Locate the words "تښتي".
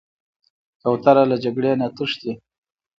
1.95-2.31